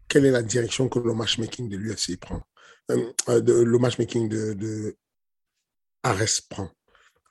[0.08, 2.42] quelle est la direction que le matchmaking de l'UFC prend.
[2.90, 4.96] Euh, de, le matchmaking de, de
[6.02, 6.70] Ares prend.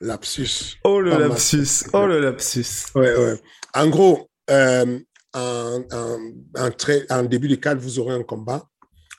[0.00, 0.78] Lapsus.
[0.82, 1.84] Oh le lapsus.
[1.92, 2.86] Oh le lapsus.
[2.96, 3.40] Ouais, ouais.
[3.74, 4.98] En gros, euh,
[5.32, 8.66] en, en, en, très, en, début de cadre, vous aurez un combat.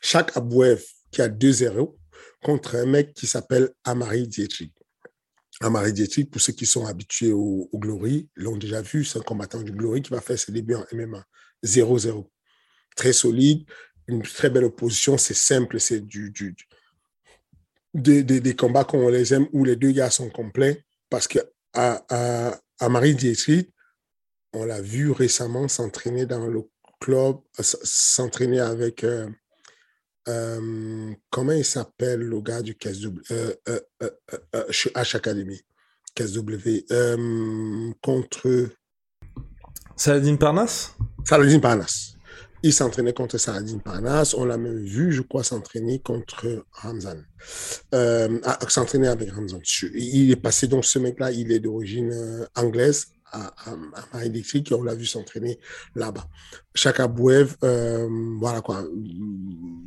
[0.01, 1.95] Chaque Abouev qui a 2-0
[2.43, 4.72] contre un mec qui s'appelle Amari Dietrich.
[5.63, 9.62] Amari Dietrich, pour ceux qui sont habitués au, Glory, l'ont déjà vu, c'est un combattant
[9.62, 11.23] du Glory qui va faire ses débuts en MMA.
[11.63, 12.30] 0-0.
[12.95, 13.65] Très solide,
[14.08, 16.34] une très belle opposition, c'est simple, c'est du,
[17.93, 21.39] des, combats qu'on les aime où les deux gars sont complets parce que
[21.73, 23.73] à Marie Dietrich,
[24.54, 26.63] on l'a vu récemment s'entraîner dans le
[26.99, 29.28] club, s'entraîner avec euh,
[30.27, 35.59] euh, comment il s'appelle le gars du KSW euh, euh, euh, H Academy
[36.15, 36.86] KSW
[38.01, 38.69] contre
[39.97, 42.13] Saladin Parnas Saladin Parnas.
[42.65, 44.33] Il s'entraînait contre Saladin Parnas.
[44.38, 47.17] On l'a même vu, je crois, s'entraîner contre Ramzan.
[48.69, 49.59] s'entraîner avec Ramzan.
[49.93, 53.54] Il est passé, donc ce mec-là, il est d'origine anglaise, à,
[54.13, 55.60] à, et on l'a vu s'entraîner
[55.96, 56.28] là-bas.
[56.76, 58.08] Chaka Bouev, euh,
[58.39, 58.86] voilà quoi,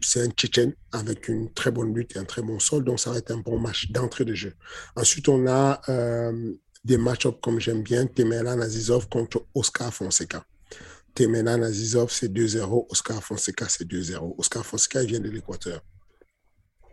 [0.02, 3.10] c'est un Tchétchène avec une très bonne lutte et un très bon sol, donc ça
[3.10, 4.54] va être un bon match d'entrée de jeu.
[4.96, 6.52] Ensuite, on a euh,
[6.84, 10.44] des match-ups comme j'aime bien, Temelan Azizov contre Oscar Fonseca.
[11.14, 14.34] Temelan Azizov, c'est 2-0, Oscar Fonseca, c'est 2-0.
[14.38, 15.82] Oscar Fonseca, il vient de l'Équateur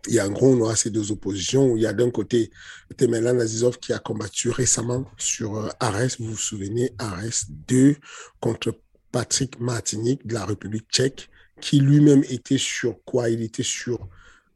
[0.08, 2.52] il y a en gros, on aura ces deux oppositions il y a d'un côté
[2.98, 7.96] Temelan Azizov qui a combattu récemment sur euh, Ares, vous vous souvenez, Ares 2
[8.40, 8.78] contre
[9.12, 11.30] Patrick Martinique de la République tchèque,
[11.62, 13.30] qui lui-même était sur quoi?
[13.30, 14.08] Il était sur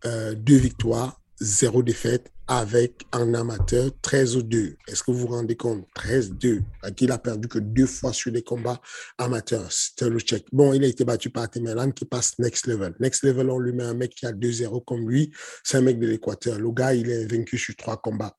[0.05, 4.75] euh, deux victoires, zéro défaite avec un amateur 13-2.
[4.87, 5.85] Est-ce que vous vous rendez compte?
[5.95, 6.61] 13-2.
[6.99, 8.81] Il a perdu que deux fois sur les combats
[9.17, 9.71] amateurs.
[9.71, 10.45] C'était le tchèque.
[10.51, 12.95] Bon, il a été battu par Temelan qui passe next level.
[12.99, 15.31] Next level, on lui met un mec qui a 2-0 comme lui.
[15.63, 16.57] C'est un mec de l'Équateur.
[16.57, 18.37] Le gars, il est vaincu sur trois combats.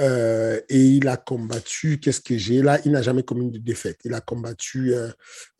[0.00, 2.62] Euh, et il a combattu, qu'est-ce que j'ai?
[2.62, 3.98] Là Il n'a jamais commis de défaite.
[4.04, 5.10] Il a combattu euh,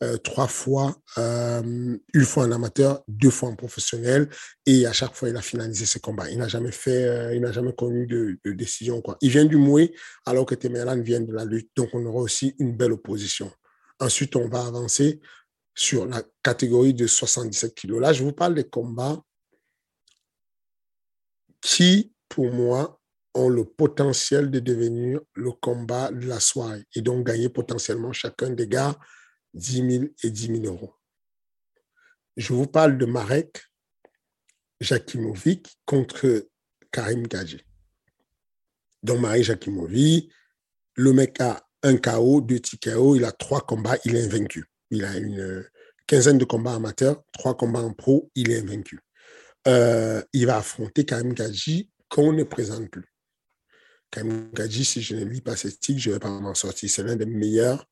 [0.01, 4.29] euh, trois fois, une fois en amateur, deux fois en professionnel,
[4.65, 6.29] et à chaque fois il a finalisé ses combats.
[6.29, 9.17] Il n'a jamais fait, il n'a jamais connu de, décision quoi.
[9.21, 9.93] Il vient du Moué
[10.25, 13.51] alors que Temeran vient de la lutte, donc on aura aussi une belle opposition.
[13.99, 15.19] Ensuite, on va avancer
[15.75, 18.01] sur la catégorie de 77 kilos.
[18.01, 19.21] Là, je vous parle des combats
[21.61, 22.98] qui, pour moi,
[23.33, 28.49] ont le potentiel de devenir le combat de la soirée et donc gagner potentiellement chacun
[28.49, 28.97] des gars
[29.53, 30.93] 10 000 et 10 000 euros.
[32.37, 33.61] Je vous parle de Marek
[34.79, 36.47] Jakimovic contre
[36.91, 37.61] Karim Gadji.
[39.03, 40.31] Donc Marek Jakimovic,
[40.95, 44.65] le mec a un KO, deux TKO, il a trois combats, il est invaincu.
[44.91, 45.65] Il a une
[46.07, 48.99] quinzaine de combats amateurs, trois combats en pro, il est invaincu.
[49.67, 53.13] Euh, il va affronter Karim Gadji qu'on ne présente plus.
[54.11, 56.89] Karim Gadji, si je ne lis pas cette titre, je ne vais pas m'en sortir.
[56.89, 57.85] C'est l'un des meilleurs.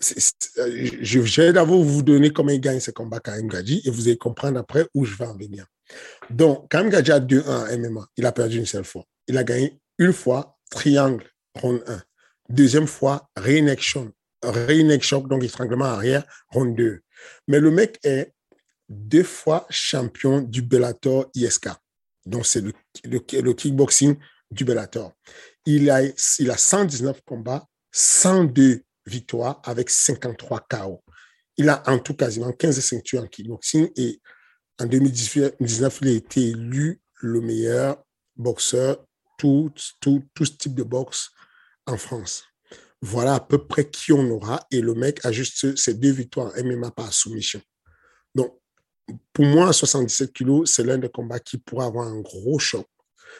[0.00, 4.16] je vais d'abord vous donner comment il gagne ce combat, Karim Gadji, et vous allez
[4.16, 5.66] comprendre après où je vais en venir.
[6.30, 8.06] Donc, Karim Gadji a 2-1 en MMA.
[8.16, 9.04] Il a perdu une seule fois.
[9.26, 11.24] Il a gagné une fois, triangle,
[11.60, 12.02] round 1.
[12.48, 14.12] Deuxième fois, renection.
[14.42, 17.00] Renection, donc étranglement arrière, round 2.
[17.48, 18.32] Mais le mec est
[18.88, 21.68] deux fois champion du Bellator ISK.
[22.24, 22.62] Donc, c'est
[23.04, 24.16] le kickboxing
[24.50, 25.12] du Bellator.
[25.66, 26.02] Il a,
[26.38, 31.02] il a 119 combats, 102 victoires avec 53 KO.
[31.56, 34.20] Il a en tout quasiment 15 ceintures en kickboxing et
[34.80, 38.02] en 2019, il a été élu le meilleur
[38.36, 39.04] boxeur,
[39.36, 39.70] tout,
[40.00, 41.30] tout, tout type de boxe
[41.86, 42.44] en France.
[43.02, 46.52] Voilà à peu près qui on aura et le mec a juste ses deux victoires
[46.62, 47.60] MMA par soumission.
[48.34, 48.58] Donc,
[49.32, 52.86] pour moi, à 77 kilos, c'est l'un des combats qui pourrait avoir un gros choc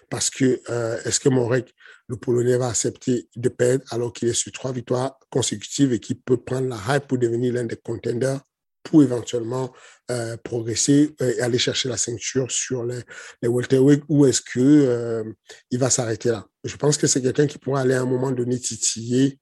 [0.09, 1.75] parce que euh, est-ce que Morek,
[2.09, 6.21] le Polonais, va accepter de perdre alors qu'il est sur trois victoires consécutives et qu'il
[6.21, 8.41] peut prendre la hype pour devenir l'un des contenders
[8.83, 9.73] pour éventuellement
[10.11, 13.01] euh, progresser et aller chercher la ceinture sur les,
[13.43, 15.25] les welterweight ou est-ce que euh,
[15.71, 16.47] il va s'arrêter là?
[16.65, 19.39] Je pense que c'est quelqu'un qui pourra aller à un moment donné titiller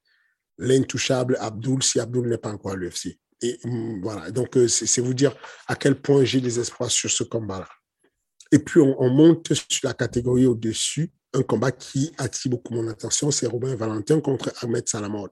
[0.58, 3.18] l'intouchable Abdul si Abdul n'est pas encore à l'UFC.
[3.40, 5.34] Et mm, voilà, donc c'est vous dire
[5.66, 7.68] à quel point j'ai des espoirs sur ce combat-là.
[8.50, 13.30] Et puis, on, monte sur la catégorie au-dessus, un combat qui attire beaucoup mon attention,
[13.30, 15.30] c'est Robert Valentin contre Ahmed Salamod.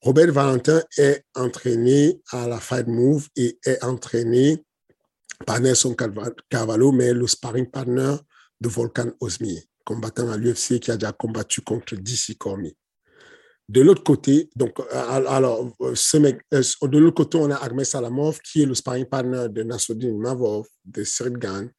[0.00, 4.64] Robert Valentin est entraîné à la Fight Move et est entraîné
[5.46, 5.96] par Nelson
[6.48, 8.14] Carvalho, mais le sparring partner
[8.60, 12.76] de Volkan Osmi, combattant à l'UFC qui a déjà combattu contre DC Cormier.
[13.68, 18.40] De l'autre côté, donc, alors, ce mec, euh, de l'autre côté, on a Ahmed Salamov,
[18.40, 21.02] qui est le sparring partner de Nassoudine Mavov, de
[21.38, 21.70] Gann,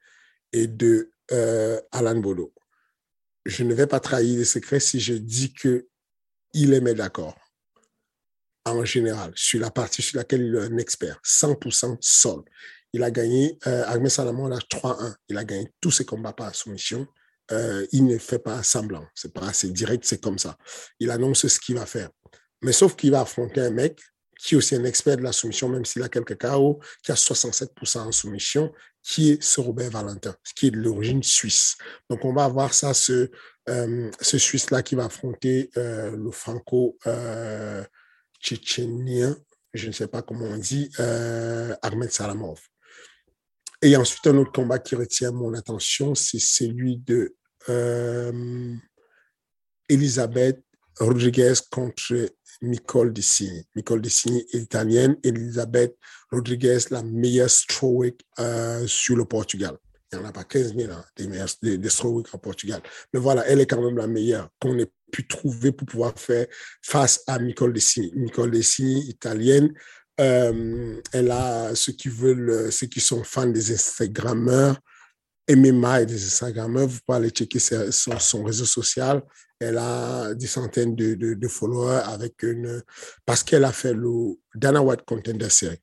[0.55, 2.53] et de euh, Alan Bodo.
[3.45, 5.87] Je ne vais pas trahir les secrets si je dis que
[6.53, 7.37] il est d'accord
[8.63, 12.43] en général sur la partie sur laquelle il est un expert, 100% sol.
[12.93, 15.15] Il a gagné, euh, Ahmed Salamon a 3-1.
[15.27, 17.05] Il a gagné tous ses combats par soumission.
[17.51, 19.05] Euh, il ne fait pas semblant.
[19.13, 20.57] C'est pas assez direct, c'est comme ça.
[20.99, 22.09] Il annonce ce qu'il va faire.
[22.61, 23.99] Mais sauf qu'il va affronter un mec
[24.39, 27.15] qui est aussi un expert de la soumission, même s'il a quelques KO, qui a
[27.15, 28.71] 67% en soumission,
[29.05, 31.77] qui est ce Robert Valentin, qui est de l'origine suisse.
[32.09, 33.29] Donc, on va avoir ça, ce,
[33.69, 39.35] euh, ce Suisse-là qui va affronter euh, le franco-tchétchénien, euh,
[39.75, 42.59] je ne sais pas comment on dit, Ahmed Salamov.
[43.81, 47.35] Et ensuite, un autre combat qui retient mon attention, c'est celui de
[49.87, 50.59] Elisabeth
[50.99, 53.65] Rodriguez contre Nicole Dessini.
[53.75, 55.17] Nicole Dessini est italienne.
[55.23, 55.95] Elisabeth
[56.35, 59.77] Rodriguez, la meilleure strawweight euh, sur le Portugal.
[60.11, 62.81] Il n'y en a pas 15 000 hein, des, meilleurs, des, des en Portugal.
[63.13, 66.45] Mais voilà, elle est quand même la meilleure qu'on ait pu trouver pour pouvoir faire
[66.81, 68.11] face à Nicole Dessini.
[68.15, 69.73] Nicole Dessini, italienne,
[70.21, 74.79] euh, elle a ceux qui veulent, ceux qui sont fans des Instagrammeurs,
[75.49, 79.21] MMA et des Instagrammeurs, vous pouvez aller checker son, son, réseau social.
[79.59, 82.81] Elle a des centaines de, de, de followers avec une,
[83.25, 85.79] parce qu'elle a fait le Dana White Contender Series.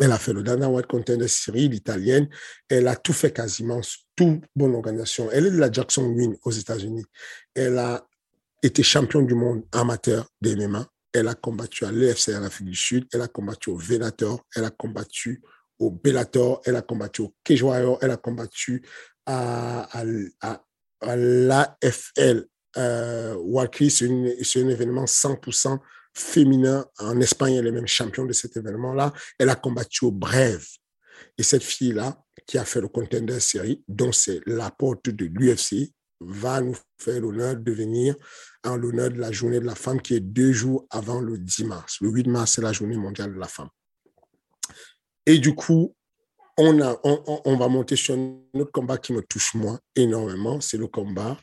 [0.00, 2.28] Elle a fait le Dana White Contender Series, l'italienne.
[2.70, 3.80] Elle a tout fait quasiment,
[4.16, 5.28] toute bonne organisation.
[5.30, 7.04] Elle est de la Jackson Win aux États-Unis.
[7.54, 8.06] Elle a
[8.62, 10.56] été championne du monde amateur des.
[11.12, 13.06] Elle a combattu à l'EFC en Afrique du Sud.
[13.12, 14.46] Elle a combattu au Venator.
[14.56, 15.42] Elle a combattu
[15.78, 16.62] au Bellator.
[16.64, 17.62] Elle a combattu au Cage
[18.00, 18.82] Elle a combattu
[19.26, 19.86] à,
[21.02, 22.46] l'AFL.
[22.76, 25.78] Euh, c'est un événement 100%
[26.20, 27.54] féminin en Espagne.
[27.54, 29.12] Elle est même championne de cet événement-là.
[29.38, 30.66] Elle a combattu au Brève.
[31.38, 35.92] Et cette fille-là, qui a fait le contender série, dont c'est la porte de l'UFC,
[36.20, 38.14] va nous faire l'honneur de venir
[38.64, 41.64] en l'honneur de la journée de la femme qui est deux jours avant le 10
[41.64, 41.96] mars.
[42.00, 43.68] Le 8 mars, c'est la journée mondiale de la femme.
[45.24, 45.94] Et du coup,
[46.58, 50.60] on, a, on, on, va monter sur un autre combat qui me touche moi énormément,
[50.60, 51.38] c'est le combat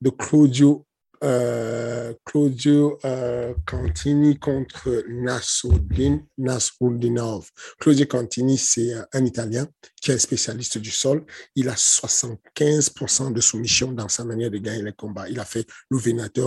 [0.00, 0.86] de Claudio
[1.22, 7.50] euh, Claudio euh, Cantini contre Nasruddin Nasruddinov.
[7.78, 9.68] Claudio Cantini, c'est euh, un Italien
[10.00, 11.24] qui est spécialiste du sol.
[11.54, 15.28] Il a 75% de soumission dans sa manière de gagner les combats.
[15.28, 15.98] Il a fait le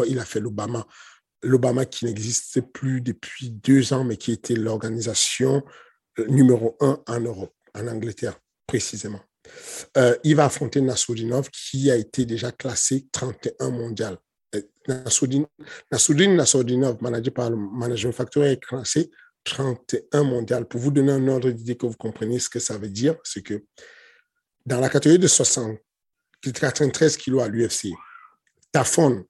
[0.07, 0.85] il a fait l'Obama.
[1.43, 5.63] L'Obama qui n'existe plus depuis deux ans, mais qui était l'organisation
[6.19, 9.21] euh, numéro un en Europe, en Angleterre précisément.
[10.23, 14.17] Il va affronter Nasruddinov qui a été déjà classé 31 mondial.
[14.87, 15.45] Nassoudine,
[15.91, 19.11] Nassoudine Nassoudinov, managé par le Management Factory, est classé
[19.43, 20.67] 31 mondial.
[20.67, 23.41] Pour vous donner un ordre d'idée que vous compreniez ce que ça veut dire, c'est
[23.41, 23.63] que
[24.65, 25.77] dans la catégorie de 60,
[26.41, 27.89] 93 kilos à l'UFC,
[28.71, 29.25] Tafon,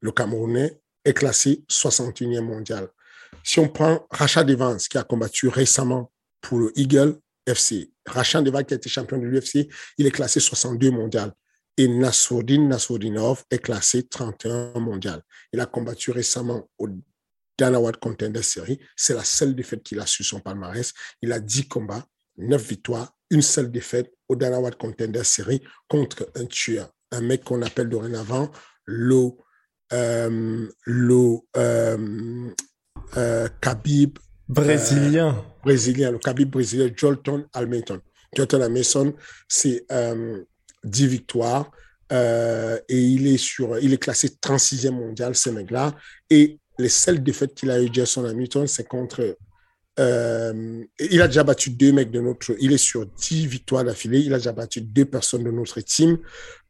[0.00, 2.88] le Camerounais, est classé 61e mondial.
[3.42, 8.64] Si on prend Rachat Evans, qui a combattu récemment pour le Eagle FC, Rachat Evans
[8.64, 11.32] qui a été champion de l'UFC, il est classé 62 mondial.
[11.78, 15.22] Et Nassourdine Nassourdinov est classé 31 mondial.
[15.52, 16.88] Il a combattu récemment au
[17.58, 18.78] Dana White Contender Series.
[18.96, 20.92] C'est la seule défaite qu'il a sur son palmarès.
[21.22, 22.06] Il a 10 combats,
[22.36, 27.44] 9 victoires, une seule défaite au Dana White Contender Series contre un tueur, un mec
[27.44, 28.50] qu'on appelle dorénavant
[28.84, 29.30] le,
[29.92, 32.50] euh, le euh,
[33.16, 35.44] euh, Khabib brésilien.
[35.62, 38.00] brésilien, le Khabib brésilien, Jolton Almeton.
[38.34, 39.14] Jolton Almeton,
[39.48, 39.86] c'est
[40.84, 41.70] 10 victoires.
[42.12, 45.94] Euh, et il est, sur, il est classé 36e mondial, ce mec-là.
[46.30, 49.36] Et les seules défaites qu'il a eu, Jason Hamilton, c'est contre.
[50.00, 52.54] Euh, il a déjà battu deux mecs de notre.
[52.60, 54.20] Il est sur 10 victoires d'affilée.
[54.20, 56.18] Il a déjà battu deux personnes de notre team.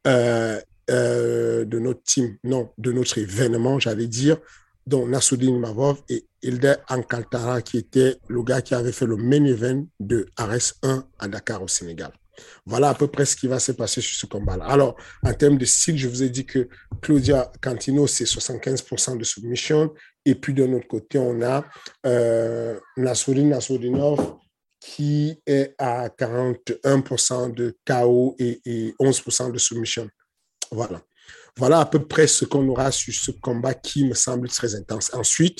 [0.07, 4.37] Euh, de notre team, non, de notre événement, j'allais dire,
[4.85, 9.45] dont Nassoudine Mavov et Hilde Ankaltara, qui était le gars qui avait fait le main
[9.45, 12.11] event de Ares 1 à Dakar au Sénégal.
[12.65, 14.65] Voilà à peu près ce qui va se passer sur ce combat-là.
[14.65, 16.67] Alors, en termes de style, je vous ai dit que
[17.01, 19.93] Claudia Cantino, c'est 75% de submission.
[20.25, 21.65] Et puis, de notre côté, on a
[22.05, 23.57] euh, Nassoudine
[24.79, 30.09] qui est à 41% de KO et, et 11% de submission.
[30.71, 31.01] Voilà.
[31.57, 35.13] Voilà à peu près ce qu'on aura sur ce combat qui me semble très intense.
[35.13, 35.59] Ensuite,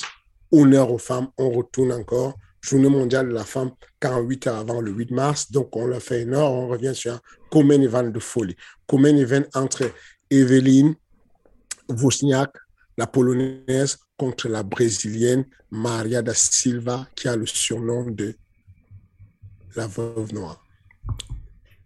[0.50, 4.90] honneur aux femmes, on retourne encore Journée mondiale de la femme 48 heures avant le
[4.90, 5.52] 8 mars.
[5.52, 6.64] Donc, on l'a fait énorme.
[6.64, 8.56] On revient sur un common event de folie.
[8.86, 9.92] Common event entre
[10.30, 10.94] Evelyne
[11.90, 12.56] Wozniak,
[12.96, 18.34] la polonaise, contre la brésilienne Maria da Silva, qui a le surnom de
[19.76, 20.64] la veuve noire.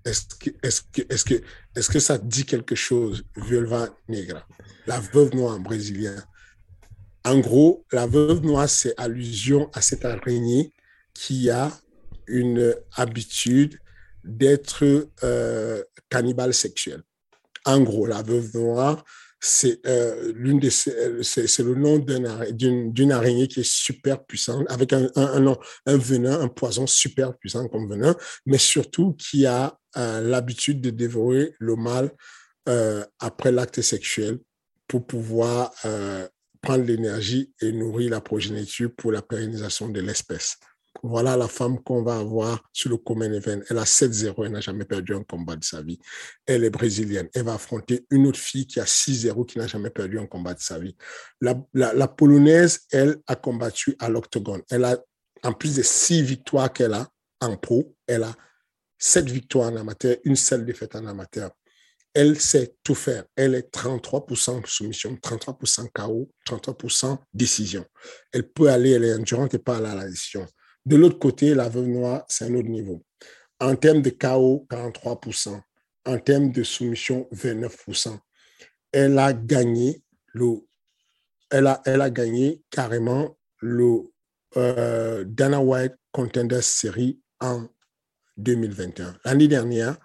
[0.04, 1.42] Est-ce que, est que, est que,
[1.74, 4.46] est que ça dit quelque chose, Violva Negra,
[4.86, 6.22] la veuve noire brésilienne
[7.24, 10.72] en gros, la veuve noire, c'est allusion à cette araignée
[11.14, 11.70] qui a
[12.26, 13.78] une habitude
[14.24, 17.02] d'être euh, cannibale sexuel.
[17.64, 19.04] En gros, la veuve noire,
[19.40, 20.33] c'est euh,
[21.22, 25.09] c'est le nom d'une araignée qui est super puissante, avec un,
[25.87, 31.54] venin, un poison super puissant comme venin, mais surtout qui a euh, l'habitude de dévorer
[31.59, 32.11] le mâle
[33.18, 34.38] après l'acte sexuel
[34.88, 35.72] pour pouvoir
[36.61, 40.59] prendre l'énergie et nourrir la progéniture pour la pérennisation de l'espèce.
[41.03, 43.61] Voilà la femme qu'on va avoir sur le Common Event.
[43.69, 45.98] Elle a 7-0, elle n'a jamais perdu un combat de sa vie.
[46.44, 47.29] Elle est brésilienne.
[47.35, 50.54] Elle va affronter une autre fille qui a 6-0, qui n'a jamais perdu un combat
[50.54, 50.96] de sa vie.
[51.40, 54.63] La, polonaise, elle, a combattu à l'octogone.
[54.71, 54.98] Elle a,
[55.44, 57.09] en plus des six victoires qu'elle a
[57.40, 58.35] en pro, elle a
[58.98, 61.52] sept victoires en amateur, une seule défaite en amateur.
[62.15, 63.25] Elle sait tout faire.
[63.37, 67.85] Elle est 33% soumission, 33% KO, 33% décision.
[68.33, 70.46] Elle peut aller, elle est endurante et pas aller à la décision.
[70.85, 73.04] De l'autre côté, la veuve noire, c'est un autre niveau.
[73.61, 75.61] En termes de KO, 43%.
[76.06, 78.19] En termes de soumission, 29%.
[78.92, 80.02] Elle a gagné
[80.33, 80.61] le,
[81.50, 84.11] elle a, elle a gagné carrément le
[84.56, 87.69] euh, Dana White Contender Series en
[88.38, 89.17] 2021.
[89.25, 89.98] L'année dernière,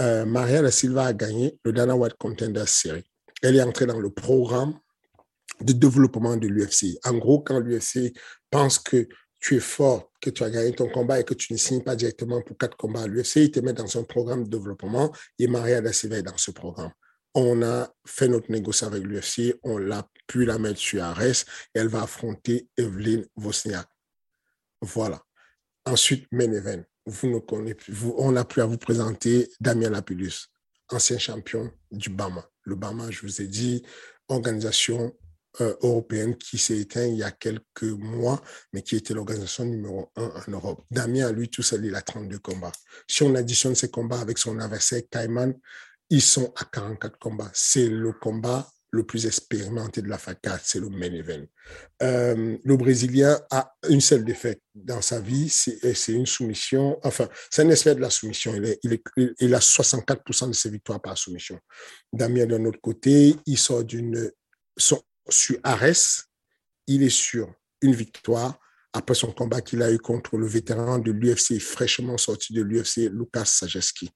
[0.00, 3.04] euh, Maria da Silva a gagné le Dana White Contender Series.
[3.42, 4.78] Elle est entrée dans le programme
[5.60, 6.98] de développement de l'UFC.
[7.04, 8.12] En gros, quand l'UFC
[8.50, 9.08] pense que
[9.40, 11.96] tu es fort, que tu as gagné ton combat et que tu ne signes pas
[11.96, 15.46] directement pour quatre combats à l'UFC, ils te mettent dans un programme de développement et
[15.46, 16.92] Maria da Silva est dans ce programme.
[17.34, 21.44] On a fait notre négociation avec l'UFC, on l'a pu la mettre sur Ares et
[21.74, 23.88] elle va affronter Evelyn Wozniak.
[24.80, 25.20] Voilà.
[25.84, 26.82] Ensuite, main event.
[27.06, 30.48] Vous ne connaissez on a pu à vous présenter Damien Lapillus,
[30.88, 32.48] ancien champion du Bama.
[32.62, 33.82] Le Bama, je vous ai dit,
[34.28, 35.14] organisation
[35.60, 38.42] euh, européenne qui s'est éteinte il y a quelques mois,
[38.72, 40.84] mais qui était l'organisation numéro un en Europe.
[40.90, 42.72] Damien, lui, tout seul, il a 32 combats.
[43.06, 45.54] Si on additionne ses combats avec son adversaire Kaiman,
[46.10, 47.50] ils sont à 44 combats.
[47.54, 51.44] C'est le combat le plus expérimenté de la FACA, c'est le main event.
[52.02, 57.62] Euh, le Brésilien a une seule défaite dans sa vie, c'est une soumission, enfin, c'est
[57.62, 58.54] un expert de la soumission.
[58.84, 61.58] Il, a 64% de ses victoires par soumission.
[62.12, 64.30] Damien, d'un autre côté, il sort d'une.
[64.76, 66.26] Sur Ares,
[66.86, 68.58] il est sur une victoire
[68.92, 73.10] après son combat qu'il a eu contre le vétéran de l'UFC, fraîchement sorti de l'UFC,
[73.10, 74.10] Lucas Sajeski.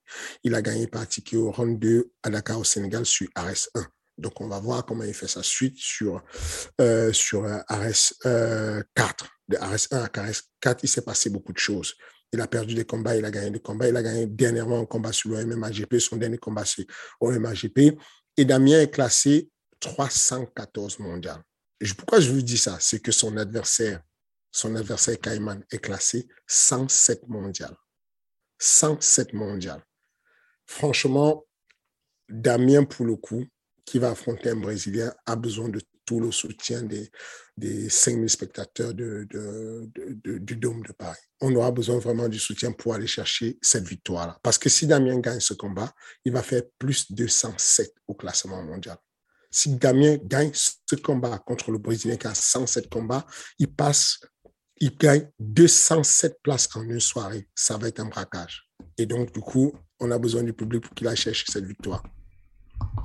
[0.44, 1.04] Il a gagné par
[1.34, 3.86] au round 2 à Dakar au Sénégal sur Ares 1.
[4.18, 6.22] Donc, on va voir comment il fait sa suite sur,
[6.80, 9.26] euh, sur Ares euh, 4.
[9.48, 11.94] De Ares 1 à Ares 4, il s'est passé beaucoup de choses.
[12.32, 13.88] Il a perdu des combats, il a gagné des combats.
[13.88, 16.84] Il a gagné dernièrement un combat sur le MMAGP, son dernier combat sur
[17.22, 17.98] le MMAGP.
[18.36, 19.50] Et Damien est classé
[19.80, 21.42] 314 mondial.
[21.96, 22.76] Pourquoi je vous dis ça?
[22.80, 24.02] C'est que son adversaire,
[24.50, 27.74] son adversaire Kaiman est classé 107 mondial.
[28.58, 29.82] 107 mondial.
[30.66, 31.46] Franchement,
[32.28, 33.46] Damien, pour le coup,
[33.88, 37.10] qui va affronter un Brésilien, a besoin de tout le soutien des,
[37.58, 39.26] des 5000 spectateurs du
[40.56, 41.18] Dôme de Paris.
[41.42, 44.38] On aura besoin vraiment du soutien pour aller chercher cette victoire-là.
[44.42, 45.92] Parce que si Damien gagne ce combat,
[46.24, 48.96] il va faire plus de 107 au classement mondial.
[49.50, 53.26] Si Damien gagne ce combat contre le Brésilien qui a 107 combats,
[53.58, 54.20] il passe,
[54.78, 57.48] il gagne 207 places en une soirée.
[57.54, 58.70] Ça va être un braquage.
[58.96, 62.02] Et donc, du coup, on a besoin du public pour qu'il aille chercher cette victoire.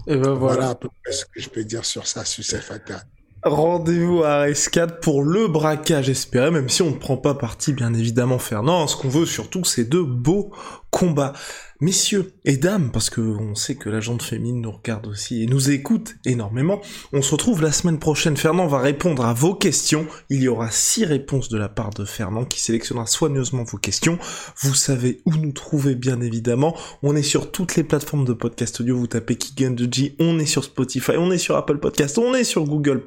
[0.05, 0.35] Et ben voilà.
[0.35, 3.03] voilà à peu près ce que je peux dire sur ça, sur CFA4.
[3.45, 7.93] Rendez-vous à RS4 pour le braquage espéré, même si on ne prend pas parti, bien
[7.93, 8.87] évidemment, Fernand.
[8.87, 10.51] Ce qu'on veut surtout, c'est de beaux
[10.91, 11.33] combats.
[11.81, 15.47] Messieurs et dames, parce que on sait que la jante féminine nous regarde aussi et
[15.47, 16.79] nous écoute énormément,
[17.11, 18.37] on se retrouve la semaine prochaine.
[18.37, 20.07] Fernand va répondre à vos questions.
[20.29, 24.17] Il y aura six réponses de la part de Fernand qui sélectionnera soigneusement vos questions.
[24.61, 26.73] Vous savez où nous trouver, bien évidemment.
[27.01, 28.95] On est sur toutes les plateformes de podcast audio.
[28.95, 32.33] Vous tapez Kigan de G, on est sur Spotify, on est sur Apple Podcast, on
[32.33, 33.03] est sur Google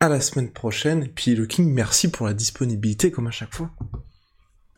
[0.00, 1.08] À la semaine prochaine.
[1.08, 3.70] Puis le King, merci pour la disponibilité comme à chaque fois.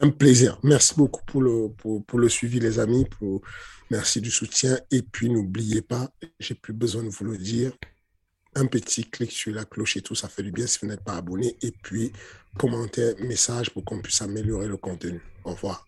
[0.01, 0.59] Un plaisir.
[0.63, 3.07] Merci beaucoup pour le, pour, pour le suivi, les amis.
[3.07, 3.41] Pour,
[3.91, 4.79] merci du soutien.
[4.91, 7.73] Et puis, n'oubliez pas, j'ai plus besoin de vous le dire,
[8.55, 11.03] un petit clic sur la cloche et tout, ça fait du bien si vous n'êtes
[11.03, 11.57] pas abonné.
[11.63, 12.13] Et puis,
[12.59, 15.23] commentaire, message pour qu'on puisse améliorer le contenu.
[15.45, 15.87] Au revoir.